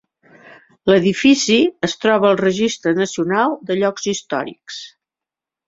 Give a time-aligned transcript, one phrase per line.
[0.91, 1.57] L'edifici
[1.89, 4.83] es troba al registre nacional de llocs històrics.